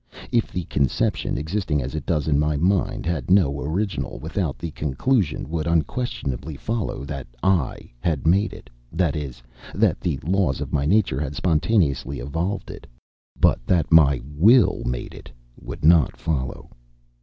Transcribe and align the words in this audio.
If 0.31 0.51
the 0.51 0.63
conception, 0.63 1.37
existing 1.37 1.79
as 1.83 1.93
it 1.93 2.07
does 2.07 2.27
in 2.27 2.39
my 2.39 2.57
mind, 2.57 3.05
had 3.05 3.29
no 3.29 3.61
original 3.61 4.17
without, 4.17 4.57
the 4.57 4.71
conclusion 4.71 5.47
would 5.47 5.67
unquestionably 5.67 6.55
follow 6.57 7.05
that 7.05 7.27
'1' 7.43 7.87
had 7.99 8.25
made 8.25 8.51
it 8.51 8.67
that 8.91 9.15
is, 9.15 9.43
that 9.75 10.01
the 10.01 10.17
laws 10.23 10.59
of 10.59 10.73
my 10.73 10.87
nature 10.87 11.19
had 11.21 11.35
spontaneously 11.35 12.19
evolved 12.19 12.71
it; 12.71 12.87
but 13.39 13.59
that 13.67 13.91
my 13.91 14.19
will 14.25 14.81
made 14.87 15.13
it 15.13 15.29
would 15.61 15.85
not 15.85 16.17
follow. 16.17 16.71